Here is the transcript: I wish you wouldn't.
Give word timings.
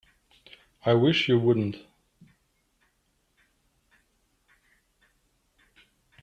I 0.83 0.95
wish 0.95 1.29
you 1.29 1.37
wouldn't. 1.37 1.75